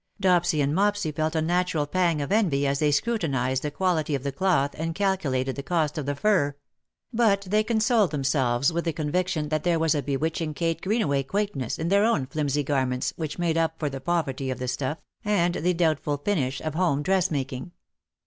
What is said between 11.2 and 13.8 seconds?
quaintness in their own flimsy garments which made up